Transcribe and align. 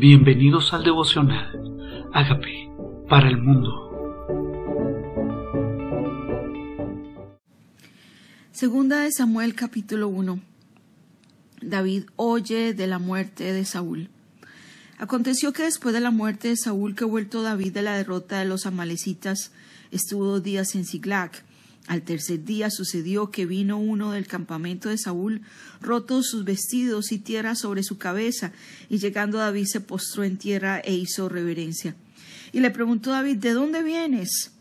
Bienvenidos 0.00 0.72
al 0.72 0.82
devocional. 0.82 2.08
Hágame 2.14 2.72
para 3.06 3.28
el 3.28 3.36
mundo. 3.36 3.68
Segunda 8.50 9.00
de 9.00 9.12
Samuel 9.12 9.54
capítulo 9.54 10.08
1. 10.08 10.40
David 11.60 12.04
oye 12.16 12.72
de 12.72 12.86
la 12.86 12.98
muerte 12.98 13.52
de 13.52 13.66
Saúl. 13.66 14.08
Aconteció 14.96 15.52
que 15.52 15.64
después 15.64 15.92
de 15.92 16.00
la 16.00 16.10
muerte 16.10 16.48
de 16.48 16.56
Saúl, 16.56 16.94
que 16.94 17.04
vuelto 17.04 17.42
David 17.42 17.74
de 17.74 17.82
la 17.82 17.94
derrota 17.94 18.38
de 18.38 18.46
los 18.46 18.64
amalecitas, 18.64 19.52
estuvo 19.90 20.24
dos 20.24 20.42
días 20.42 20.74
en 20.76 20.86
Siglac. 20.86 21.44
Al 21.86 22.02
tercer 22.02 22.44
día 22.44 22.70
sucedió 22.70 23.30
que 23.30 23.46
vino 23.46 23.78
uno 23.78 24.12
del 24.12 24.26
campamento 24.26 24.88
de 24.88 24.98
Saúl, 24.98 25.42
rotos 25.80 26.28
sus 26.28 26.44
vestidos 26.44 27.10
y 27.10 27.18
tierra 27.18 27.54
sobre 27.54 27.82
su 27.82 27.98
cabeza, 27.98 28.52
y 28.88 28.98
llegando 28.98 29.38
David 29.38 29.66
se 29.66 29.80
postró 29.80 30.24
en 30.24 30.36
tierra 30.36 30.78
e 30.78 30.94
hizo 30.94 31.28
reverencia. 31.28 31.96
Y 32.52 32.60
le 32.60 32.70
preguntó 32.70 33.10
David, 33.10 33.38
¿de 33.38 33.52
dónde 33.52 33.82
vienes? 33.82 34.52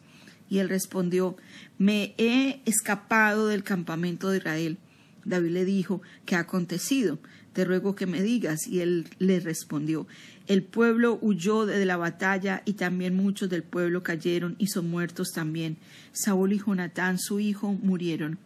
Y 0.50 0.58
él 0.58 0.70
respondió, 0.70 1.38
me 1.78 2.14
he 2.18 2.62
escapado 2.66 3.48
del 3.48 3.64
campamento 3.64 4.30
de 4.30 4.38
Israel. 4.38 4.78
David 5.26 5.52
le 5.52 5.66
dijo, 5.66 6.02
¿qué 6.26 6.36
ha 6.36 6.40
acontecido? 6.40 7.20
Te 7.54 7.66
ruego 7.66 7.96
que 7.96 8.06
me 8.06 8.22
digas. 8.22 8.68
Y 8.68 8.82
él 8.82 9.08
le 9.20 9.40
respondió, 9.40 10.08
el 10.50 10.64
pueblo 10.64 11.20
huyó 11.22 11.68
de 11.68 11.86
la 11.86 11.96
batalla 11.96 12.64
y 12.66 12.74
también 12.74 13.16
muchos 13.16 13.52
del 13.52 13.62
pueblo 13.62 14.02
cayeron 14.02 14.56
y 14.58 14.66
son 14.66 14.90
muertos 14.90 15.32
también. 15.32 15.78
Saúl 16.12 16.54
y 16.54 16.58
Jonatán, 16.58 17.20
su 17.20 17.40
hijo, 17.40 17.74
murieron. 17.74 18.40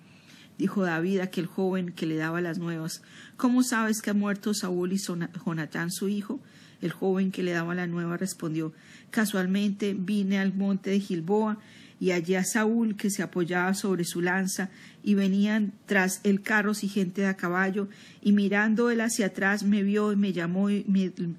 Dijo 0.57 0.83
David 0.83 1.21
a 1.21 1.23
aquel 1.23 1.45
joven 1.45 1.93
que 1.93 2.05
le 2.05 2.17
daba 2.17 2.41
las 2.41 2.57
nuevas, 2.57 3.01
¿Cómo 3.37 3.63
sabes 3.63 4.01
que 4.01 4.09
ha 4.09 4.13
muerto 4.13 4.53
Saúl 4.53 4.91
y 4.91 4.97
Jonatán, 4.97 5.91
su 5.91 6.09
hijo? 6.09 6.41
El 6.81 6.91
joven 6.91 7.31
que 7.31 7.41
le 7.41 7.53
daba 7.53 7.73
la 7.73 7.87
nueva 7.87 8.17
respondió, 8.17 8.73
Casualmente 9.09 9.95
vine 9.97 10.39
al 10.39 10.53
monte 10.53 10.89
de 10.89 10.99
Gilboa 10.99 11.57
y 12.03 12.11
hallé 12.11 12.35
a 12.35 12.43
Saúl 12.43 12.97
que 12.97 13.09
se 13.09 13.23
apoyaba 13.23 13.73
sobre 13.73 14.03
su 14.03 14.19
lanza 14.19 14.69
y 15.05 15.13
venían 15.13 15.71
tras 15.85 16.19
el 16.25 16.41
carros 16.41 16.83
y 16.83 16.89
gente 16.89 17.21
de 17.21 17.27
a 17.27 17.37
caballo 17.37 17.87
y 18.21 18.33
mirando 18.33 18.89
él 18.89 18.99
hacia 18.99 19.27
atrás 19.27 19.63
me 19.63 19.83
vio 19.83 20.11
y 20.11 20.17
me 20.17 20.33
llamó 20.33 20.69
y, 20.69 20.83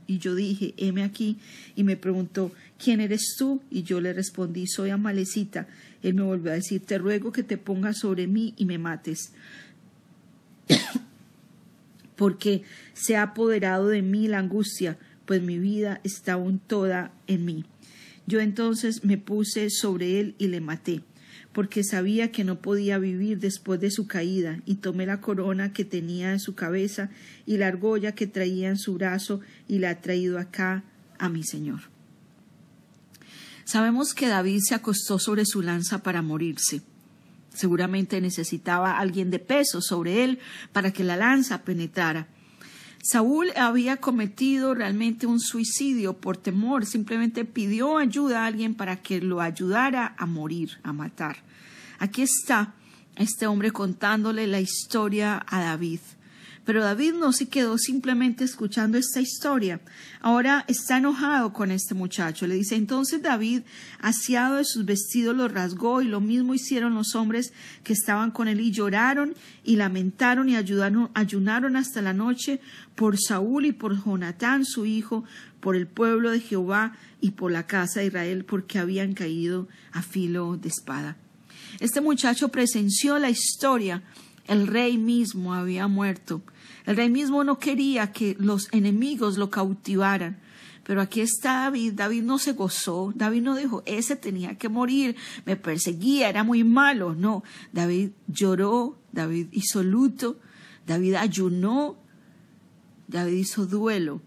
y 0.07 0.19
yo 0.19 0.35
dije 0.35 0.73
heme 0.79 1.03
aquí 1.03 1.37
y 1.77 1.85
me 1.85 1.99
preguntó 1.99 2.51
¿quién 2.83 3.03
eres 3.03 3.35
tú? 3.39 3.61
y 3.71 3.83
yo 3.83 4.01
le 4.01 4.15
respondí 4.15 4.67
soy 4.67 4.89
Amalecita 4.89 5.67
él 6.03 6.15
me 6.15 6.23
volvió 6.23 6.51
a 6.51 6.55
decir 6.55 6.81
te 6.81 6.97
ruego 6.97 7.31
que 7.31 7.43
te 7.43 7.59
pongas 7.59 7.99
sobre 7.99 8.27
mí 8.27 8.55
y 8.57 8.65
me 8.65 8.79
mates 8.79 9.33
porque 12.17 12.63
se 12.95 13.17
ha 13.17 13.23
apoderado 13.23 13.89
de 13.89 14.01
mí 14.01 14.29
la 14.29 14.39
angustia 14.39 14.97
pues 15.27 15.43
mi 15.43 15.59
vida 15.59 16.01
está 16.05 16.33
aún 16.33 16.59
toda 16.59 17.13
en 17.27 17.45
mí 17.45 17.67
yo 18.27 18.41
entonces 18.41 19.05
me 19.05 19.19
puse 19.19 19.71
sobre 19.71 20.21
él 20.21 20.35
y 20.39 20.49
le 20.49 20.61
maté, 20.61 21.03
porque 21.53 21.85
sabía 21.85 22.33
que 22.33 22.45
no 22.45 22.61
podía 22.61 22.99
vivir 22.99 23.39
después 23.39 23.81
de 23.81 23.91
su 23.91 24.07
caída, 24.07 24.61
y 24.67 24.77
tomé 24.77 25.07
la 25.07 25.21
corona 25.21 25.73
que 25.73 25.85
tenía 25.85 26.33
en 26.33 26.41
su 26.41 26.55
cabeza 26.55 27.11
y 27.47 27.59
la 27.59 27.69
argolla 27.69 28.15
que 28.15 28.27
traía 28.27 28.69
en 28.69 28.79
su 28.79 28.95
brazo 28.95 29.41
y 29.69 29.79
la 29.79 29.91
he 29.91 29.97
traído 29.97 30.39
acá 30.39 30.85
a 31.19 31.29
mi 31.29 31.45
señor. 31.45 31.81
Sabemos 33.65 34.13
que 34.13 34.29
David 34.29 34.61
se 34.63 34.75
acostó 34.75 35.19
sobre 35.19 35.47
su 35.47 35.63
lanza 35.63 36.03
para 36.03 36.23
morirse. 36.23 36.83
Seguramente 37.55 38.21
necesitaba 38.21 38.99
alguien 38.99 39.31
de 39.31 39.39
peso 39.39 39.81
sobre 39.81 40.25
él 40.25 40.39
para 40.73 40.93
que 40.93 41.05
la 41.05 41.17
lanza 41.17 41.63
penetrara. 41.63 42.27
Saúl 43.05 43.53
había 43.55 43.99
cometido 43.99 44.75
realmente 44.75 45.27
un 45.27 45.39
suicidio 45.39 46.15
por 46.15 46.39
temor, 46.39 46.87
simplemente 46.87 47.45
pidió 47.45 47.99
ayuda 47.99 48.43
a 48.43 48.47
alguien 48.47 48.75
para 48.75 49.03
que 49.03 49.21
lo 49.21 49.43
ayudara 49.43 50.15
a 50.17 50.25
morir, 50.25 50.79
a 50.83 50.95
matar. 50.95 51.37
Aquí 51.99 52.23
está 52.23 52.73
este 53.17 53.47
hombre 53.47 53.73
contándole 53.73 54.47
la 54.47 54.59
historia 54.59 55.45
a 55.47 55.61
David. 55.61 56.01
Pero 56.65 56.83
David 56.83 57.13
no 57.15 57.33
se 57.33 57.49
quedó 57.49 57.77
simplemente 57.77 58.43
escuchando 58.43 58.97
esta 58.97 59.21
historia. 59.21 59.81
Ahora 60.21 60.65
está 60.67 60.97
enojado 60.97 61.53
con 61.53 61.71
este 61.71 61.95
muchacho. 61.95 62.47
Le 62.47 62.55
dice, 62.55 62.75
entonces 62.77 63.21
David, 63.21 63.63
asiado 64.01 64.57
de 64.57 64.65
sus 64.65 64.87
vestidos, 64.87 65.37
lo 65.37 65.49
rasgó 65.49 66.01
y 66.01 66.07
lo 66.07 66.21
mismo 66.21 66.55
hicieron 66.55 66.95
los 66.95 67.15
hombres 67.15 67.53
que 67.83 67.93
estaban 67.93 68.31
con 68.31 68.49
él 68.49 68.61
y 68.61 68.71
lloraron 68.71 69.35
y 69.63 69.77
lamentaron 69.77 70.49
y 70.49 70.57
ayunaron 70.57 71.77
hasta 71.77 72.01
la 72.01 72.15
noche 72.15 72.61
por 72.95 73.19
Saúl 73.21 73.67
y 73.67 73.73
por 73.73 74.03
Jonatán, 74.03 74.65
su 74.65 74.87
hijo, 74.87 75.25
por 75.61 75.77
el 75.77 75.87
pueblo 75.87 76.31
de 76.31 76.41
Jehová 76.41 76.97
y 77.21 77.33
por 77.33 77.53
la 77.53 77.67
casa 77.67 78.01
de 78.01 78.07
Israel, 78.07 78.45
porque 78.47 78.79
habían 78.79 79.13
caído 79.13 79.69
a 79.93 80.01
filo 80.01 80.57
de 80.57 80.69
espada. 80.69 81.17
Este 81.81 82.01
muchacho 82.01 82.49
presenció 82.49 83.19
la 83.19 83.31
historia. 83.31 84.03
El 84.47 84.67
rey 84.67 84.99
mismo 84.99 85.55
había 85.55 85.89
muerto 85.89 86.43
el 86.85 86.97
rey 86.97 87.09
mismo 87.09 87.45
no 87.45 87.59
quería 87.59 88.13
que 88.13 88.37
los 88.39 88.69
enemigos 88.73 89.39
lo 89.39 89.51
cautivaran. 89.51 90.39
Pero 90.85 91.01
aquí 91.01 91.23
está 91.23 91.63
David. 91.63 91.95
David 91.95 92.23
no 92.23 92.39
se 92.39 92.53
gozó. 92.53 93.13
David 93.15 93.43
no 93.43 93.57
dijo, 93.57 93.83
ese 93.87 94.17
tenía 94.17 94.59
que 94.59 94.69
morir, 94.69 95.17
me 95.47 95.57
perseguía, 95.57 96.29
era 96.29 96.45
muy 96.45 96.63
malo. 96.63 97.15
No, 97.15 97.43
David 97.73 98.11
lloró, 98.29 98.99
David 99.13 99.49
hizo 99.53 99.83
luto, 99.83 100.39
David 100.87 101.15
ayunó, 101.15 101.97
David 103.09 103.35
hizo 103.35 103.65
duelo. 103.65 104.21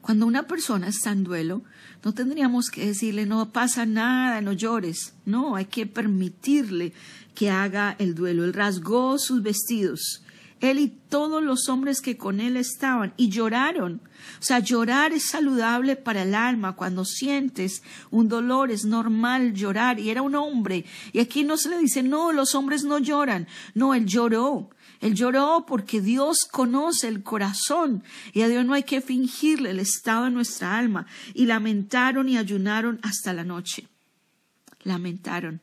Cuando 0.00 0.24
una 0.24 0.46
persona 0.46 0.88
está 0.88 1.12
en 1.12 1.24
duelo, 1.24 1.62
no 2.02 2.14
tendríamos 2.14 2.70
que 2.70 2.86
decirle, 2.86 3.26
no 3.26 3.52
pasa 3.52 3.84
nada, 3.84 4.40
no 4.40 4.54
llores. 4.54 5.12
No, 5.26 5.56
hay 5.56 5.66
que 5.66 5.84
permitirle 5.84 6.94
que 7.34 7.50
haga 7.50 7.94
el 7.98 8.14
duelo. 8.14 8.44
Él 8.44 8.54
rasgó 8.54 9.18
sus 9.18 9.42
vestidos 9.42 10.22
él 10.60 10.78
y 10.78 10.88
todos 10.88 11.42
los 11.42 11.68
hombres 11.68 12.00
que 12.00 12.16
con 12.16 12.40
él 12.40 12.56
estaban, 12.56 13.14
y 13.16 13.28
lloraron. 13.28 14.00
O 14.40 14.42
sea, 14.42 14.58
llorar 14.58 15.12
es 15.12 15.28
saludable 15.28 15.96
para 15.96 16.22
el 16.22 16.34
alma. 16.34 16.76
Cuando 16.76 17.04
sientes 17.04 17.82
un 18.10 18.28
dolor 18.28 18.70
es 18.70 18.84
normal 18.84 19.54
llorar. 19.54 19.98
Y 19.98 20.10
era 20.10 20.22
un 20.22 20.34
hombre. 20.34 20.84
Y 21.12 21.20
aquí 21.20 21.44
no 21.44 21.56
se 21.56 21.70
le 21.70 21.78
dice, 21.78 22.02
no, 22.02 22.32
los 22.32 22.54
hombres 22.54 22.84
no 22.84 22.98
lloran. 22.98 23.46
No, 23.74 23.94
él 23.94 24.06
lloró. 24.06 24.70
Él 25.00 25.14
lloró 25.14 25.64
porque 25.66 26.00
Dios 26.00 26.44
conoce 26.50 27.06
el 27.06 27.22
corazón 27.22 28.02
y 28.32 28.42
a 28.42 28.48
Dios 28.48 28.64
no 28.64 28.74
hay 28.74 28.82
que 28.82 29.00
fingirle 29.00 29.70
el 29.70 29.78
estado 29.78 30.24
de 30.24 30.30
nuestra 30.30 30.76
alma. 30.76 31.06
Y 31.34 31.46
lamentaron 31.46 32.28
y 32.28 32.36
ayunaron 32.36 32.98
hasta 33.02 33.32
la 33.32 33.44
noche. 33.44 33.86
Lamentaron. 34.82 35.60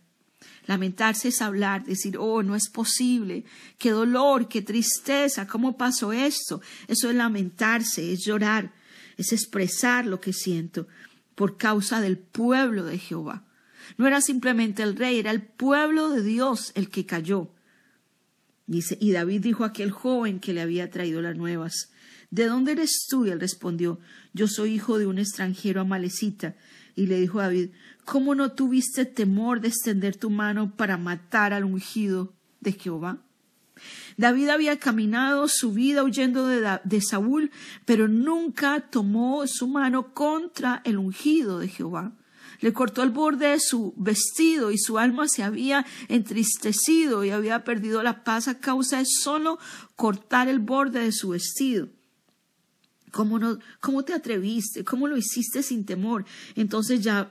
Lamentarse 0.66 1.28
es 1.28 1.42
hablar, 1.42 1.86
decir, 1.86 2.18
oh, 2.18 2.42
no 2.44 2.56
es 2.56 2.70
posible, 2.70 3.46
qué 3.78 3.92
dolor, 3.92 4.48
qué 4.48 4.62
tristeza, 4.62 5.48
cómo 5.48 5.78
pasó 5.78 6.12
esto. 6.12 6.62
Eso 6.88 7.10
es 7.10 7.16
lamentarse, 7.16 8.12
es 8.12 8.26
llorar, 8.26 8.74
es 9.18 9.32
expresar 9.32 10.06
lo 10.06 10.20
que 10.20 10.34
siento 10.34 10.88
por 11.36 11.58
causa 11.58 12.02
del 12.02 12.18
pueblo 12.18 12.84
de 12.86 12.98
Jehová. 12.98 13.46
No 13.98 14.08
era 14.08 14.22
simplemente 14.22 14.82
el 14.82 14.96
rey, 14.96 15.20
era 15.20 15.32
el 15.32 15.44
pueblo 15.44 16.10
de 16.10 16.24
Dios 16.24 16.72
el 16.76 16.90
que 16.90 17.06
cayó. 17.06 17.52
Dice, 18.66 18.98
y 19.00 19.12
David 19.12 19.42
dijo 19.42 19.64
a 19.64 19.68
aquel 19.68 19.92
joven 19.92 20.40
que 20.40 20.54
le 20.54 20.62
había 20.62 20.90
traído 20.90 21.22
las 21.22 21.36
nuevas, 21.36 21.92
¿De 22.32 22.48
dónde 22.48 22.74
eres 22.74 23.06
tú? 23.10 23.26
Y 23.26 23.30
él 23.30 23.40
respondió, 23.40 24.00
Yo 24.34 24.48
soy 24.48 24.74
hijo 24.74 24.98
de 24.98 25.08
un 25.08 25.20
extranjero 25.20 25.82
amalecita. 25.82 26.56
Y 26.96 27.08
le 27.08 27.20
dijo 27.20 27.40
David, 27.40 27.70
¿cómo 28.06 28.36
no 28.36 28.52
tuviste 28.54 29.06
temor 29.06 29.60
de 29.60 29.68
extender 29.70 30.16
tu 30.16 30.30
mano 30.30 30.76
para 30.76 30.98
matar 30.98 31.52
al 31.52 31.66
ungido 31.66 32.34
de 32.62 32.72
Jehová? 32.74 33.26
David 34.18 34.50
había 34.50 34.80
caminado 34.80 35.48
su 35.48 35.74
vida 35.74 36.04
huyendo 36.04 36.48
de, 36.48 37.02
Saúl, 37.02 37.52
pero 37.84 38.08
nunca 38.08 38.80
tomó 38.90 39.46
su 39.48 39.68
mano 39.68 40.14
contra 40.14 40.82
el 40.86 40.98
ungido 40.98 41.60
de 41.60 41.68
Jehová. 41.68 42.14
Le 42.62 42.72
cortó 42.72 43.04
el 43.04 43.10
borde 43.10 43.50
de 43.50 43.60
su 43.60 43.94
vestido 43.98 44.72
y 44.72 44.78
su 44.78 44.98
alma 44.98 45.28
se 45.28 45.44
había 45.44 45.86
entristecido 46.08 47.26
y 47.26 47.32
había 47.32 47.66
perdido 47.66 48.02
la 48.02 48.24
paz 48.24 48.48
a 48.48 48.60
causa 48.60 49.00
de 49.00 49.06
solo 49.06 49.60
cortar 49.98 50.48
el 50.48 50.60
borde 50.60 51.02
de 51.02 51.12
su 51.12 51.30
vestido. 51.30 51.90
¿Cómo, 53.16 53.40
no, 53.40 53.60
¿Cómo 53.80 54.04
te 54.04 54.12
atreviste? 54.12 54.84
¿Cómo 54.84 55.08
lo 55.08 55.16
hiciste 55.16 55.64
sin 55.64 55.86
temor? 55.86 56.26
Entonces 56.54 57.00
ya, 57.00 57.30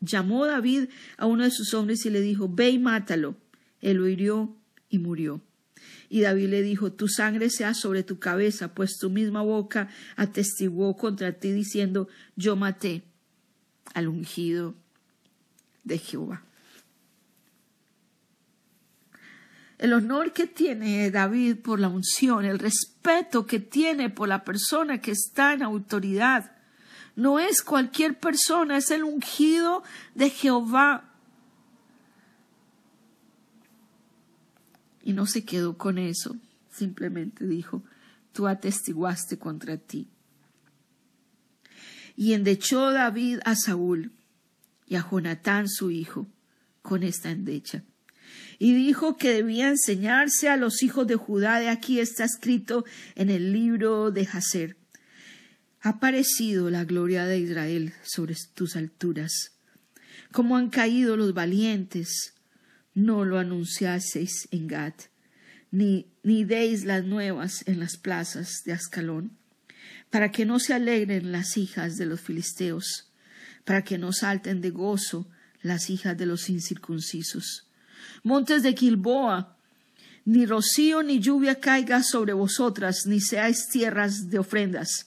llamó 0.00 0.46
David 0.46 0.90
a 1.16 1.26
uno 1.26 1.42
de 1.42 1.50
sus 1.50 1.74
hombres 1.74 2.06
y 2.06 2.10
le 2.10 2.20
dijo, 2.20 2.48
ve 2.48 2.70
y 2.70 2.78
mátalo. 2.78 3.34
Él 3.80 3.96
lo 3.96 4.06
hirió 4.06 4.54
y 4.88 5.00
murió. 5.00 5.40
Y 6.08 6.20
David 6.20 6.50
le 6.50 6.62
dijo, 6.62 6.92
tu 6.92 7.08
sangre 7.08 7.50
sea 7.50 7.74
sobre 7.74 8.04
tu 8.04 8.20
cabeza, 8.20 8.74
pues 8.74 8.96
tu 8.96 9.10
misma 9.10 9.42
boca 9.42 9.88
atestiguó 10.14 10.96
contra 10.96 11.32
ti 11.32 11.50
diciendo, 11.50 12.06
yo 12.36 12.54
maté 12.54 13.02
al 13.94 14.06
ungido 14.06 14.76
de 15.82 15.98
Jehová. 15.98 16.44
El 19.78 19.92
honor 19.92 20.32
que 20.32 20.48
tiene 20.48 21.10
David 21.10 21.58
por 21.58 21.78
la 21.78 21.88
unción, 21.88 22.44
el 22.44 22.58
respeto 22.58 23.46
que 23.46 23.60
tiene 23.60 24.10
por 24.10 24.28
la 24.28 24.44
persona 24.44 25.00
que 25.00 25.12
está 25.12 25.52
en 25.52 25.62
autoridad. 25.62 26.56
No 27.14 27.38
es 27.38 27.62
cualquier 27.62 28.18
persona, 28.18 28.76
es 28.76 28.90
el 28.90 29.04
ungido 29.04 29.84
de 30.16 30.30
Jehová. 30.30 31.04
Y 35.02 35.12
no 35.12 35.26
se 35.26 35.44
quedó 35.44 35.78
con 35.78 35.96
eso, 35.96 36.36
simplemente 36.70 37.46
dijo, 37.46 37.82
tú 38.32 38.48
atestiguaste 38.48 39.38
contra 39.38 39.76
ti. 39.76 40.08
Y 42.16 42.32
endechó 42.32 42.90
David 42.90 43.38
a 43.44 43.54
Saúl 43.54 44.10
y 44.86 44.96
a 44.96 45.08
Jonatán 45.08 45.68
su 45.68 45.92
hijo 45.92 46.26
con 46.82 47.04
esta 47.04 47.30
endecha 47.30 47.84
y 48.58 48.74
dijo 48.74 49.16
que 49.16 49.32
debía 49.32 49.68
enseñarse 49.68 50.48
a 50.48 50.56
los 50.56 50.82
hijos 50.82 51.06
de 51.06 51.14
Judá. 51.14 51.60
De 51.60 51.68
aquí 51.68 52.00
está 52.00 52.24
escrito 52.24 52.84
en 53.14 53.30
el 53.30 53.52
libro 53.52 54.10
de 54.10 54.26
Jacer. 54.26 54.76
Ha 55.80 55.90
aparecido 55.90 56.68
la 56.70 56.84
gloria 56.84 57.24
de 57.24 57.38
Israel 57.38 57.94
sobre 58.02 58.34
tus 58.54 58.74
alturas. 58.74 59.52
Como 60.32 60.56
han 60.56 60.70
caído 60.70 61.16
los 61.16 61.34
valientes, 61.34 62.34
no 62.94 63.24
lo 63.24 63.38
anunciaseis 63.38 64.48
en 64.50 64.66
Gad, 64.66 64.94
ni, 65.70 66.10
ni 66.24 66.44
deis 66.44 66.84
las 66.84 67.04
nuevas 67.04 67.62
en 67.66 67.78
las 67.78 67.96
plazas 67.96 68.62
de 68.64 68.72
Ascalón, 68.72 69.38
para 70.10 70.32
que 70.32 70.44
no 70.44 70.58
se 70.58 70.74
alegren 70.74 71.30
las 71.30 71.56
hijas 71.56 71.96
de 71.96 72.06
los 72.06 72.20
filisteos, 72.20 73.12
para 73.64 73.84
que 73.84 73.98
no 73.98 74.12
salten 74.12 74.60
de 74.60 74.70
gozo 74.70 75.28
las 75.62 75.90
hijas 75.90 76.18
de 76.18 76.26
los 76.26 76.50
incircuncisos 76.50 77.67
montes 78.22 78.62
de 78.62 78.74
Gilboa, 78.74 79.56
ni 80.28 80.44
rocío 80.44 81.02
ni 81.02 81.20
lluvia 81.20 81.58
caiga 81.58 82.02
sobre 82.02 82.34
vosotras, 82.34 83.06
ni 83.06 83.18
seáis 83.18 83.68
tierras 83.68 84.28
de 84.28 84.38
ofrendas, 84.38 85.06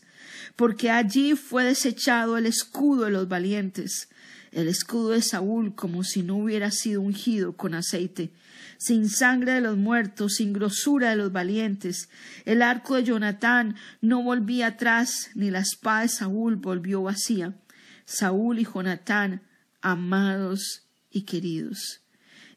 porque 0.55 0.89
allí 0.89 1.35
fue 1.35 1.63
desechado 1.63 2.37
el 2.37 2.47
escudo 2.47 3.05
de 3.05 3.11
los 3.11 3.27
valientes, 3.27 4.09
el 4.51 4.67
escudo 4.67 5.11
de 5.11 5.21
Saúl, 5.21 5.75
como 5.75 6.03
si 6.03 6.23
no 6.23 6.37
hubiera 6.37 6.71
sido 6.71 7.01
ungido 7.01 7.55
con 7.55 7.75
aceite, 7.75 8.31
sin 8.79 9.09
sangre 9.09 9.53
de 9.53 9.61
los 9.61 9.77
muertos, 9.77 10.37
sin 10.37 10.53
grosura 10.53 11.11
de 11.11 11.17
los 11.17 11.31
valientes. 11.31 12.09
El 12.45 12.63
arco 12.63 12.95
de 12.95 13.03
Jonatán 13.03 13.75
no 14.01 14.23
volvía 14.23 14.67
atrás, 14.67 15.29
ni 15.35 15.51
la 15.51 15.59
espada 15.59 16.01
de 16.01 16.09
Saúl 16.09 16.55
volvió 16.55 17.03
vacía. 17.03 17.53
Saúl 18.05 18.57
y 18.57 18.65
Jonatán, 18.65 19.43
amados 19.81 20.87
y 21.11 21.21
queridos 21.21 22.01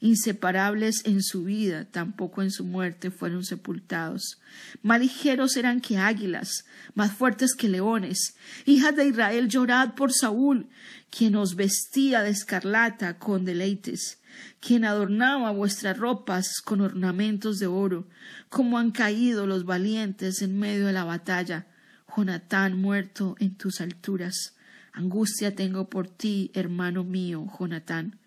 inseparables 0.04 1.06
en 1.06 1.22
su 1.22 1.44
vida, 1.44 1.86
tampoco 1.86 2.42
en 2.42 2.50
su 2.50 2.66
muerte 2.66 3.10
fueron 3.10 3.42
sepultados. 3.42 4.38
Más 4.82 5.00
ligeros 5.00 5.56
eran 5.56 5.80
que 5.80 5.96
águilas, 5.96 6.66
más 6.94 7.12
fuertes 7.12 7.54
que 7.54 7.70
leones. 7.70 8.36
Hijas 8.66 8.94
de 8.94 9.06
Israel, 9.06 9.48
llorad 9.48 9.94
por 9.94 10.12
Saúl, 10.12 10.68
quien 11.08 11.36
os 11.36 11.56
vestía 11.56 12.20
de 12.20 12.28
escarlata 12.28 13.18
con 13.18 13.46
deleites, 13.46 14.20
quien 14.60 14.84
adornaba 14.84 15.52
vuestras 15.52 15.96
ropas 15.96 16.60
con 16.62 16.82
ornamentos 16.82 17.58
de 17.58 17.66
oro, 17.66 18.06
como 18.50 18.76
han 18.76 18.90
caído 18.90 19.46
los 19.46 19.64
valientes 19.64 20.42
en 20.42 20.58
medio 20.58 20.86
de 20.86 20.92
la 20.92 21.04
batalla. 21.04 21.66
Jonatán 22.14 22.78
muerto 22.78 23.36
en 23.38 23.56
tus 23.56 23.80
alturas. 23.80 24.54
Angustia 24.92 25.54
tengo 25.54 25.88
por 25.88 26.08
ti, 26.08 26.50
hermano 26.52 27.04
mío, 27.04 27.46
Jonatán 27.58 28.18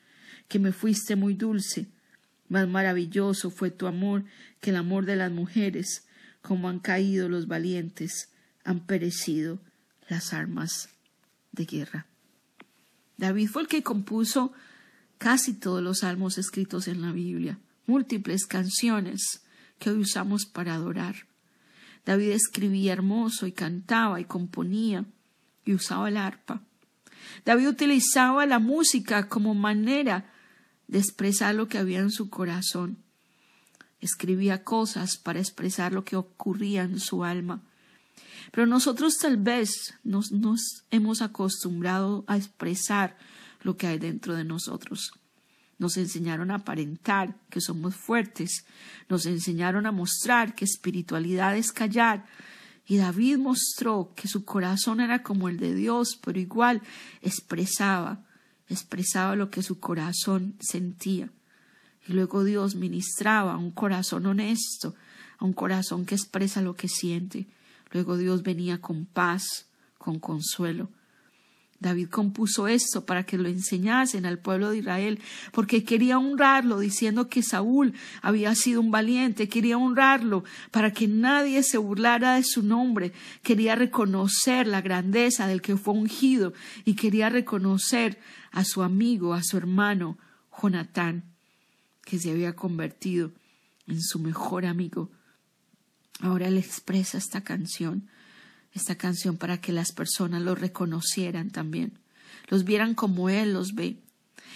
que 0.48 0.60
me 0.60 0.72
fuiste 0.72 1.16
muy 1.16 1.34
dulce. 1.34 1.88
Más 2.50 2.68
maravilloso 2.68 3.50
fue 3.50 3.72
tu 3.72 3.88
amor 3.88 4.24
que 4.62 4.70
el 4.70 4.78
amor 4.78 5.06
de 5.06 5.16
las 5.16 5.32
mujeres, 5.32 6.06
como 6.42 6.70
han 6.70 6.80
caído 6.80 7.30
los 7.30 7.48
valientes, 7.48 8.30
han 8.64 8.86
perecido 8.86 9.60
las 10.08 10.34
armas 10.34 10.90
de 11.52 11.66
guerra. 11.66 12.06
David 13.18 13.50
fue 13.50 13.64
el 13.64 13.68
que 13.68 13.84
compuso 13.84 14.54
casi 15.18 15.54
todos 15.54 15.82
los 15.82 16.00
salmos 16.00 16.38
escritos 16.38 16.88
en 16.88 17.02
la 17.02 17.12
Biblia, 17.12 17.60
múltiples 17.86 18.46
canciones 18.46 19.42
que 19.80 19.90
hoy 19.90 20.00
usamos 20.00 20.46
para 20.46 20.76
adorar. 20.76 21.16
David 22.06 22.30
escribía 22.30 22.94
hermoso 22.94 23.48
y 23.48 23.52
cantaba 23.52 24.22
y 24.22 24.26
componía 24.26 25.06
y 25.66 25.74
usaba 25.74 26.08
el 26.08 26.18
arpa. 26.18 26.62
David 27.44 27.68
utilizaba 27.68 28.46
la 28.46 28.60
música 28.60 29.28
como 29.28 29.54
manera 29.54 30.32
de 30.88 31.00
expresar 31.00 31.56
lo 31.56 31.68
que 31.68 31.78
había 31.78 32.00
en 32.00 32.12
su 32.12 32.30
corazón. 32.30 32.98
Escribía 34.00 34.64
cosas 34.64 35.18
para 35.18 35.40
expresar 35.40 35.92
lo 35.92 36.04
que 36.04 36.16
ocurría 36.16 36.84
en 36.84 37.00
su 37.00 37.24
alma. 37.24 37.62
Pero 38.52 38.66
nosotros 38.66 39.18
tal 39.18 39.38
vez 39.38 39.96
nos, 40.04 40.32
nos 40.32 40.84
hemos 40.92 41.22
acostumbrado 41.22 42.24
a 42.28 42.38
expresar 42.38 43.18
lo 43.62 43.76
que 43.76 43.88
hay 43.88 44.00
dentro 44.00 44.36
de 44.36 44.44
nosotros. 44.44 45.12
Nos 45.80 45.98
enseñaron 45.98 46.52
a 46.52 46.56
aparentar 46.56 47.36
que 47.50 47.62
somos 47.62 47.96
fuertes, 47.96 48.66
nos 49.10 49.26
enseñaron 49.26 49.86
a 49.86 49.92
mostrar 49.92 50.56
que 50.56 50.66
espiritualidad 50.66 51.56
es 51.56 51.72
callar, 51.72 52.26
y 52.88 52.98
David 52.98 53.38
mostró 53.38 54.14
que 54.16 54.30
su 54.30 54.46
corazón 54.46 55.02
era 55.02 55.22
como 55.22 55.50
el 55.50 55.58
de 55.58 55.76
Dios, 55.76 56.18
pero 56.24 56.40
igual 56.40 56.82
expresaba 57.22 58.24
expresaba 58.70 59.36
lo 59.36 59.50
que 59.50 59.64
su 59.64 59.80
corazón 59.80 60.56
sentía. 60.60 61.30
Y 62.08 62.14
luego 62.14 62.44
Dios 62.44 62.76
ministraba 62.76 63.54
a 63.54 63.58
un 63.58 63.72
corazón 63.72 64.26
honesto, 64.26 64.96
a 65.38 65.46
un 65.46 65.54
corazón 65.54 66.06
que 66.06 66.16
expresa 66.16 66.62
lo 66.62 66.76
que 66.76 66.88
siente. 66.88 67.48
Luego 67.92 68.18
Dios 68.18 68.44
venía 68.44 68.80
con 68.80 69.06
paz, 69.06 69.68
con 69.98 70.20
consuelo. 70.20 70.90
David 71.80 72.10
compuso 72.10 72.68
esto 72.68 73.06
para 73.06 73.24
que 73.24 73.38
lo 73.38 73.48
enseñasen 73.48 74.26
al 74.26 74.40
pueblo 74.40 74.72
de 74.72 74.80
Israel, 74.80 75.20
porque 75.52 75.84
quería 75.84 76.18
honrarlo, 76.18 76.80
diciendo 76.80 77.30
que 77.30 77.44
Saúl 77.44 77.94
había 78.22 78.56
sido 78.56 78.82
un 78.82 78.90
valiente, 78.90 79.48
quería 79.48 79.78
honrarlo 79.78 80.44
para 80.72 80.92
que 80.92 81.08
nadie 81.08 81.62
se 81.62 81.78
burlara 81.78 82.36
de 82.36 82.44
su 82.44 82.64
nombre, 82.64 83.14
quería 83.44 83.76
reconocer 83.76 84.66
la 84.66 84.82
grandeza 84.82 85.46
del 85.48 85.62
que 85.62 85.78
fue 85.78 85.94
ungido 85.94 86.54
y 86.84 86.96
quería 86.96 87.30
reconocer 87.30 88.20
a 88.52 88.64
su 88.64 88.82
amigo, 88.82 89.36
a 89.36 89.44
su 89.44 89.58
hermano, 89.58 90.18
Jonatán, 90.60 91.26
que 92.04 92.18
se 92.18 92.32
había 92.32 92.56
convertido 92.56 93.34
en 93.86 94.02
su 94.02 94.18
mejor 94.18 94.66
amigo. 94.66 95.12
Ahora 96.22 96.48
él 96.48 96.58
expresa 96.58 97.20
esta 97.20 97.42
canción 97.42 98.10
esta 98.74 98.96
canción 98.96 99.38
para 99.38 99.60
que 99.60 99.72
las 99.72 99.92
personas 99.92 100.42
lo 100.42 100.56
reconocieran 100.56 101.50
también, 101.50 102.00
los 102.48 102.64
vieran 102.64 102.96
como 102.96 103.30
Él 103.30 103.54
los 103.54 103.74
ve. 103.76 103.98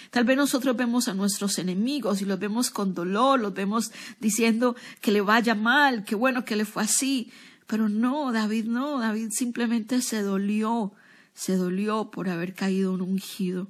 Tal 0.09 0.25
vez 0.25 0.35
nosotros 0.35 0.75
vemos 0.75 1.07
a 1.07 1.13
nuestros 1.13 1.57
enemigos 1.57 2.21
y 2.21 2.25
los 2.25 2.39
vemos 2.39 2.69
con 2.69 2.93
dolor, 2.93 3.39
los 3.39 3.53
vemos 3.53 3.91
diciendo 4.19 4.75
que 4.99 5.11
le 5.11 5.21
vaya 5.21 5.55
mal, 5.55 6.03
que 6.03 6.15
bueno 6.15 6.43
que 6.43 6.55
le 6.55 6.65
fue 6.65 6.83
así. 6.83 7.31
Pero 7.67 7.87
no, 7.87 8.33
David 8.33 8.65
no, 8.65 8.99
David 8.99 9.29
simplemente 9.31 10.01
se 10.01 10.21
dolió, 10.21 10.91
se 11.33 11.55
dolió 11.55 12.11
por 12.11 12.27
haber 12.27 12.53
caído 12.53 12.93
un 12.93 13.01
ungido. 13.01 13.69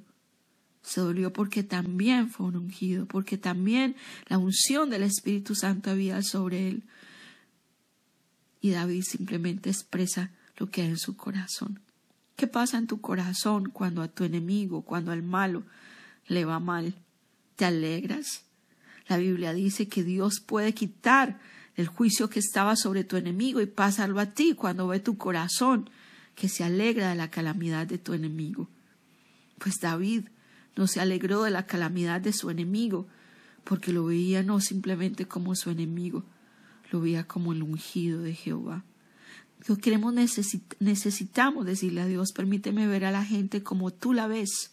Se 0.82 1.00
dolió 1.00 1.32
porque 1.32 1.62
también 1.62 2.28
fue 2.28 2.46
un 2.46 2.56
ungido, 2.56 3.06
porque 3.06 3.38
también 3.38 3.94
la 4.26 4.38
unción 4.38 4.90
del 4.90 5.04
Espíritu 5.04 5.54
Santo 5.54 5.90
había 5.90 6.22
sobre 6.22 6.68
él. 6.68 6.82
Y 8.62 8.70
David 8.70 9.02
simplemente 9.02 9.68
expresa 9.68 10.30
lo 10.56 10.70
que 10.70 10.80
hay 10.80 10.88
en 10.88 10.98
su 10.98 11.16
corazón. 11.16 11.80
¿Qué 12.36 12.46
pasa 12.46 12.78
en 12.78 12.86
tu 12.86 13.00
corazón 13.00 13.68
cuando 13.68 14.00
a 14.00 14.08
tu 14.08 14.24
enemigo, 14.24 14.82
cuando 14.82 15.12
al 15.12 15.22
malo 15.22 15.64
le 16.28 16.44
va 16.44 16.60
mal? 16.60 16.94
¿Te 17.56 17.66
alegras? 17.66 18.44
La 19.08 19.18
Biblia 19.18 19.52
dice 19.52 19.88
que 19.88 20.04
Dios 20.04 20.40
puede 20.40 20.72
quitar 20.72 21.40
el 21.76 21.88
juicio 21.88 22.30
que 22.30 22.38
estaba 22.38 22.76
sobre 22.76 23.04
tu 23.04 23.16
enemigo 23.16 23.60
y 23.60 23.66
pasarlo 23.66 24.20
a 24.20 24.26
ti 24.26 24.54
cuando 24.54 24.86
ve 24.86 25.00
tu 25.00 25.18
corazón 25.18 25.90
que 26.34 26.48
se 26.48 26.64
alegra 26.64 27.10
de 27.10 27.16
la 27.16 27.30
calamidad 27.30 27.86
de 27.86 27.98
tu 27.98 28.14
enemigo. 28.14 28.68
Pues 29.58 29.80
David 29.80 30.28
no 30.76 30.86
se 30.86 31.00
alegró 31.00 31.42
de 31.42 31.50
la 31.50 31.66
calamidad 31.66 32.20
de 32.20 32.32
su 32.32 32.50
enemigo, 32.50 33.06
porque 33.64 33.92
lo 33.92 34.06
veía 34.06 34.42
no 34.42 34.60
simplemente 34.60 35.26
como 35.26 35.54
su 35.54 35.70
enemigo, 35.70 36.24
lo 36.92 37.00
veía 37.00 37.26
como 37.26 37.52
el 37.52 37.64
ungido 37.64 38.22
de 38.22 38.34
Jehová 38.34 38.84
queremos 39.80 40.12
necesitamos 40.12 41.66
decirle 41.66 42.00
a 42.00 42.06
Dios, 42.06 42.32
permíteme 42.32 42.86
ver 42.86 43.04
a 43.04 43.10
la 43.10 43.24
gente 43.24 43.62
como 43.62 43.92
tú 43.92 44.12
la 44.12 44.26
ves, 44.26 44.72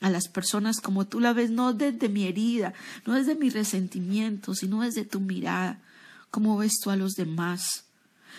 a 0.00 0.10
las 0.10 0.28
personas 0.28 0.80
como 0.80 1.06
tú 1.06 1.20
la 1.20 1.32
ves, 1.32 1.50
no 1.50 1.72
desde 1.72 2.08
mi 2.08 2.24
herida, 2.24 2.72
no 3.06 3.14
desde 3.14 3.34
mi 3.34 3.50
resentimiento, 3.50 4.54
sino 4.54 4.82
desde 4.82 5.04
tu 5.04 5.20
mirada, 5.20 5.82
como 6.30 6.56
ves 6.56 6.80
tú 6.82 6.90
a 6.90 6.96
los 6.96 7.12
demás. 7.12 7.84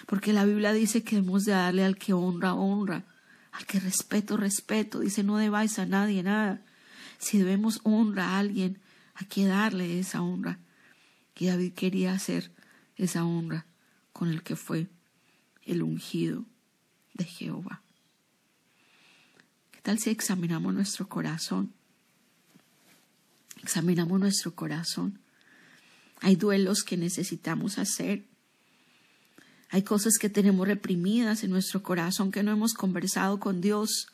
Porque 0.07 0.33
la 0.33 0.45
Biblia 0.45 0.73
dice 0.73 1.03
que 1.03 1.17
debemos 1.17 1.43
de 1.43 1.53
darle 1.53 1.85
al 1.85 1.97
que 1.97 2.13
honra, 2.13 2.53
honra, 2.53 3.05
al 3.51 3.65
que 3.65 3.79
respeto, 3.79 4.37
respeto. 4.37 4.99
Dice, 4.99 5.23
no 5.23 5.37
debáis 5.37 5.79
a 5.79 5.85
nadie 5.85 6.21
nada. 6.21 6.61
Si 7.17 7.37
debemos 7.37 7.79
honra 7.83 8.31
a 8.31 8.39
alguien, 8.39 8.79
hay 9.13 9.27
que 9.27 9.45
darle 9.45 9.99
esa 9.99 10.21
honra. 10.21 10.59
que 11.33 11.47
David 11.47 11.73
quería 11.73 12.13
hacer 12.13 12.51
esa 12.97 13.25
honra 13.25 13.65
con 14.13 14.29
el 14.29 14.43
que 14.43 14.55
fue 14.55 14.87
el 15.63 15.83
ungido 15.83 16.45
de 17.13 17.25
Jehová. 17.25 17.81
¿Qué 19.71 19.81
tal 19.81 19.99
si 19.99 20.09
examinamos 20.09 20.73
nuestro 20.73 21.07
corazón? 21.07 21.73
Examinamos 23.61 24.19
nuestro 24.19 24.55
corazón. 24.55 25.19
Hay 26.21 26.35
duelos 26.35 26.83
que 26.83 26.97
necesitamos 26.97 27.77
hacer. 27.77 28.25
Hay 29.69 29.83
cosas 29.83 30.17
que 30.17 30.29
tenemos 30.29 30.67
reprimidas 30.67 31.43
en 31.43 31.51
nuestro 31.51 31.83
corazón 31.83 32.31
que 32.31 32.43
no 32.43 32.51
hemos 32.51 32.73
conversado 32.73 33.39
con 33.39 33.61
Dios. 33.61 34.07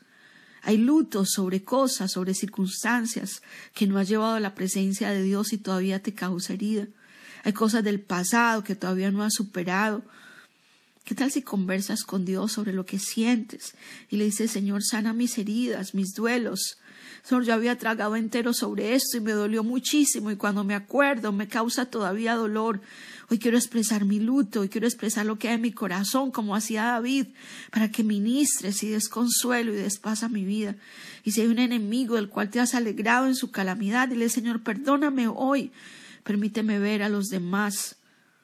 Hay 0.64 0.78
lutos 0.78 1.32
sobre 1.32 1.64
cosas, 1.64 2.12
sobre 2.12 2.34
circunstancias 2.34 3.42
que 3.74 3.88
no 3.88 3.98
has 3.98 4.08
llevado 4.08 4.36
a 4.36 4.40
la 4.40 4.56
presencia 4.56 5.10
de 5.10 5.22
Dios 5.24 5.54
y 5.54 5.58
todavía 5.58 6.02
te 6.02 6.14
causa 6.14 6.54
herida. 6.54 6.88
Hay 7.44 7.54
cosas 7.54 7.84
del 7.84 8.00
pasado 8.00 8.64
que 8.64 8.76
todavía 8.76 9.12
no 9.12 9.24
has 9.24 9.34
superado. 9.34 10.04
¿Qué 11.04 11.16
tal 11.16 11.32
si 11.32 11.42
conversas 11.42 12.04
con 12.04 12.26
Dios 12.26 12.52
sobre 12.52 12.74
lo 12.74 12.86
que 12.86 13.00
sientes 13.00 13.74
y 14.10 14.18
le 14.18 14.26
dices, 14.26 14.52
Señor, 14.52 14.84
sana 14.84 15.14
mis 15.14 15.38
heridas, 15.38 15.96
mis 15.96 16.14
duelos? 16.14 16.78
Señor, 17.24 17.44
yo 17.44 17.54
había 17.54 17.78
tragado 17.78 18.16
entero 18.16 18.54
sobre 18.54 18.94
esto 18.94 19.18
y 19.18 19.22
me 19.22 19.32
dolió 19.32 19.64
muchísimo 19.64 20.32
y 20.32 20.36
cuando 20.36 20.64
me 20.64 20.76
acuerdo 20.76 21.32
me 21.32 21.48
causa 21.48 21.86
todavía 21.86 22.36
dolor. 22.36 22.82
Hoy 23.30 23.40
quiero 23.40 23.58
expresar 23.58 24.06
mi 24.06 24.20
luto, 24.20 24.62
hoy 24.62 24.70
quiero 24.70 24.88
expresar 24.88 25.26
lo 25.26 25.40
que 25.40 25.48
hay 25.48 25.56
en 25.56 25.62
mi 25.62 25.72
corazón, 25.72 26.32
como 26.32 26.56
hacía 26.56 26.84
David, 26.84 27.28
para 27.72 27.90
que 27.90 28.04
ministres 28.04 28.84
y 28.84 28.90
des 28.90 29.10
consuelo 29.10 29.74
y 29.74 29.78
des 29.78 29.98
paz 29.98 30.24
a 30.24 30.30
mi 30.30 30.46
vida. 30.46 30.76
Y 31.24 31.32
si 31.32 31.42
hay 31.42 31.48
un 31.48 31.60
enemigo 31.60 32.16
del 32.16 32.30
cual 32.30 32.50
te 32.50 32.60
has 32.60 32.76
alegrado 32.76 33.28
en 33.28 33.36
su 33.36 33.52
calamidad, 33.52 34.08
dile, 34.08 34.30
Señor, 34.30 34.62
perdóname 34.62 35.28
hoy 35.28 35.72
Permíteme 36.24 36.80
ver 36.80 37.04
a 37.04 37.10
los 37.10 37.28
demás 37.28 37.98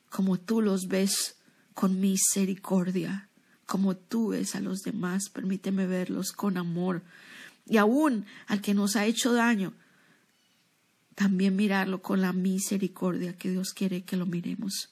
como 0.09 0.39
tú 0.39 0.61
los 0.61 0.87
ves 0.87 1.35
con 1.73 1.99
misericordia, 1.99 3.29
como 3.65 3.95
tú 3.95 4.29
ves 4.29 4.55
a 4.55 4.61
los 4.61 4.81
demás. 4.81 5.29
Permíteme 5.29 5.85
verlos 5.85 6.31
con 6.31 6.57
amor. 6.57 7.03
Y 7.65 7.77
aún 7.77 8.25
al 8.47 8.61
que 8.61 8.73
nos 8.73 8.95
ha 8.95 9.05
hecho 9.05 9.33
daño, 9.33 9.73
también 11.15 11.55
mirarlo 11.55 12.01
con 12.01 12.21
la 12.21 12.33
misericordia 12.33 13.37
que 13.37 13.51
Dios 13.51 13.73
quiere 13.73 14.03
que 14.03 14.17
lo 14.17 14.25
miremos. 14.25 14.89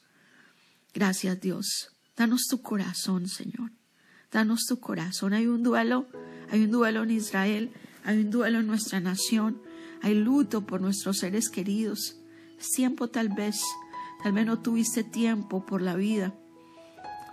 Gracias 0.92 1.40
Dios. 1.40 1.90
Danos 2.16 2.46
tu 2.48 2.62
corazón, 2.62 3.28
Señor. 3.28 3.72
Danos 4.30 4.64
tu 4.66 4.78
corazón. 4.80 5.32
Hay 5.32 5.46
un 5.46 5.62
duelo, 5.62 6.06
hay 6.50 6.64
un 6.64 6.70
duelo 6.70 7.02
en 7.02 7.10
Israel, 7.10 7.72
hay 8.04 8.18
un 8.18 8.30
duelo 8.30 8.60
en 8.60 8.66
nuestra 8.66 9.00
nación, 9.00 9.60
hay 10.02 10.14
luto 10.14 10.66
por 10.66 10.80
nuestros 10.80 11.18
seres 11.18 11.48
queridos 11.48 12.16
tiempo 12.74 13.08
tal 13.08 13.28
vez, 13.28 13.62
tal 14.22 14.32
vez 14.32 14.46
no 14.46 14.58
tuviste 14.58 15.04
tiempo 15.04 15.64
por 15.64 15.82
la 15.82 15.94
vida 15.94 16.34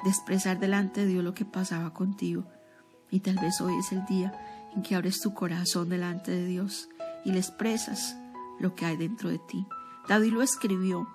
de 0.03 0.09
expresar 0.09 0.59
delante 0.59 1.01
de 1.01 1.07
Dios 1.07 1.23
lo 1.23 1.33
que 1.33 1.45
pasaba 1.45 1.93
contigo. 1.93 2.45
Y 3.09 3.21
tal 3.21 3.35
vez 3.35 3.61
hoy 3.61 3.77
es 3.79 3.91
el 3.91 4.05
día 4.05 4.33
en 4.75 4.81
que 4.81 4.95
abres 4.95 5.19
tu 5.21 5.33
corazón 5.33 5.89
delante 5.89 6.31
de 6.31 6.45
Dios 6.45 6.89
y 7.23 7.31
le 7.31 7.39
expresas 7.39 8.17
lo 8.59 8.75
que 8.75 8.85
hay 8.85 8.97
dentro 8.97 9.29
de 9.29 9.39
ti. 9.39 9.65
David 10.07 10.33
lo 10.33 10.41
escribió, 10.41 11.07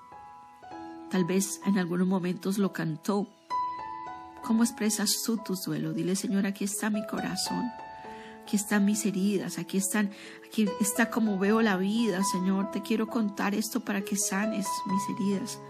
tal 1.10 1.24
vez 1.24 1.60
en 1.66 1.78
algunos 1.78 2.06
momentos 2.06 2.58
lo 2.58 2.72
cantó. 2.72 3.28
¿Cómo 4.42 4.62
expresas 4.62 5.22
tú 5.24 5.36
tus 5.38 5.64
duelos? 5.64 5.94
Dile, 5.94 6.16
Señor, 6.16 6.46
aquí 6.46 6.64
está 6.64 6.88
mi 6.88 7.06
corazón 7.06 7.70
aquí 8.48 8.56
están 8.56 8.86
mis 8.86 9.04
heridas, 9.04 9.58
aquí 9.58 9.76
están, 9.76 10.10
aquí 10.46 10.66
está 10.80 11.10
como 11.10 11.38
veo 11.38 11.60
la 11.60 11.76
vida, 11.76 12.22
Señor. 12.24 12.70
Te 12.70 12.80
quiero 12.80 13.06
contar 13.06 13.54
esto 13.54 13.80
para 13.80 14.00
que 14.00 14.16
sanes 14.16 14.66
mis 14.86 15.02
heridas, 15.10 15.60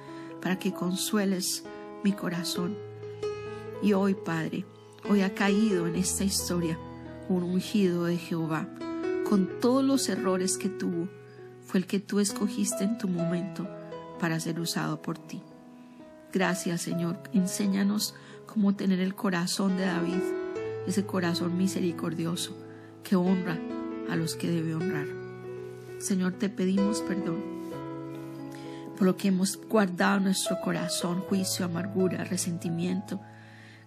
para 0.41 0.61
que 0.61 0.73
consueles 0.73 1.65
mi 2.05 2.13
corazón. 2.13 2.79
Y 3.83 3.95
hoy, 3.95 4.15
Padre, 4.15 4.65
hoy 5.11 5.23
ha 5.23 5.35
caído 5.35 5.89
en 5.89 5.97
esta 5.97 6.23
historia 6.23 6.79
un 7.29 7.43
ungido 7.43 8.05
de 8.05 8.17
Jehová, 8.17 8.69
con 9.29 9.59
todos 9.59 9.83
los 9.83 10.09
errores 10.09 10.57
que 10.57 10.69
tuvo, 10.69 11.09
fue 11.67 11.81
el 11.81 11.87
que 11.87 11.99
tú 11.99 12.21
escogiste 12.21 12.85
en 12.85 12.97
tu 12.97 13.09
momento 13.09 13.69
para 14.21 14.39
ser 14.39 14.61
usado 14.61 15.03
por 15.03 15.19
ti. 15.19 15.43
Gracias, 16.33 16.83
Señor. 16.83 17.19
Enséñanos 17.33 18.15
cómo 18.47 18.77
tener 18.77 19.01
el 19.01 19.17
corazón 19.17 19.77
de 19.77 19.87
David, 19.87 20.23
ese 20.87 21.05
corazón 21.05 21.59
misericordioso 21.59 22.68
que 23.03 23.17
honra 23.17 23.59
a 24.11 24.17
los 24.17 24.37
que 24.37 24.51
debe 24.51 24.75
honrar. 24.75 25.07
Señor, 25.99 26.35
te 26.35 26.49
pedimos 26.49 27.01
perdón 27.03 27.59
por 28.99 29.07
lo 29.07 29.17
que 29.17 29.29
hemos 29.29 29.57
guardado 29.69 30.17
en 30.17 30.25
nuestro 30.25 30.61
corazón, 30.61 31.21
juicio, 31.21 31.65
amargura, 31.65 32.25
resentimiento. 32.25 33.21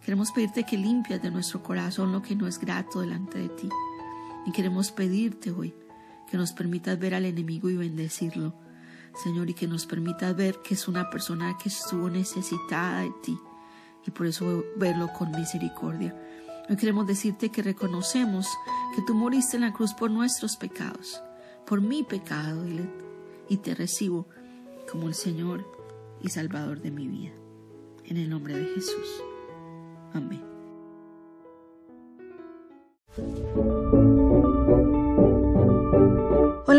Queremos 0.06 0.32
pedirte 0.32 0.64
que 0.64 0.78
limpias 0.78 1.22
de 1.22 1.30
nuestro 1.30 1.62
corazón 1.62 2.14
lo 2.14 2.22
que 2.22 2.34
no 2.34 2.48
es 2.48 2.58
grato 2.58 3.02
delante 3.02 3.38
de 3.38 3.50
ti. 3.50 3.70
Y 4.46 4.54
queremos 4.54 4.92
pedirte 4.92 5.52
hoy 5.52 5.74
que 6.30 6.38
nos 6.38 6.54
permitas 6.54 6.98
ver 6.98 7.14
al 7.14 7.26
enemigo 7.26 7.70
y 7.70 7.76
bendecirlo, 7.76 8.54
Señor, 9.22 9.50
y 9.50 9.54
que 9.54 9.68
nos 9.68 9.86
permitas 9.86 10.34
ver 10.34 10.60
que 10.64 10.76
es 10.76 10.88
una 10.88 11.10
persona 11.10 11.58
que 11.62 11.68
estuvo 11.68 12.10
necesitada 12.10 13.02
de 13.02 13.12
ti 13.22 13.38
y 14.08 14.12
por 14.12 14.26
eso 14.28 14.64
verlo 14.78 15.10
con 15.12 15.32
misericordia. 15.32 16.16
Hoy 16.70 16.78
queremos 16.78 17.08
decirte 17.08 17.50
que 17.50 17.62
reconocemos 17.62 18.48
que 18.96 19.02
tú 19.02 19.14
moriste 19.14 19.58
en 19.58 19.62
la 19.62 19.74
cruz 19.74 19.94
por 19.94 20.10
nuestros 20.12 20.56
pecados, 20.56 21.22
por 21.66 21.82
mi 21.82 22.04
pecado, 22.04 22.66
y 23.50 23.58
te 23.58 23.76
recibo 23.76 24.28
como 24.90 25.08
el 25.08 25.14
Señor 25.14 25.66
y 26.22 26.30
Salvador 26.30 26.82
de 26.82 26.92
mi 26.92 27.08
vida. 27.08 27.32
En 28.06 28.18
el 28.18 28.30
nombre 28.30 28.56
de 28.56 28.66
Jesús. 28.66 29.24
Amén. 30.14 30.42